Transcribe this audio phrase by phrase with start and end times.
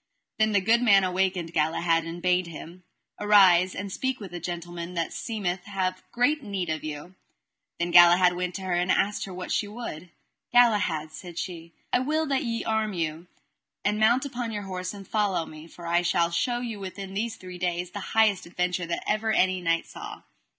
[0.39, 2.81] Then the good man awaked Galahad, and bade him:
[3.19, 7.13] Arise, and speak with a gentlewoman that seemeth hath great need of you.
[7.77, 10.09] Then Galahad went to her and asked her what she would.
[10.51, 13.27] Galahad, said she, I will that ye arm you,
[13.85, 17.35] and mount upon your horse and follow me, for I shall show you within these
[17.35, 20.23] three days the highest adventure that ever any knight saw.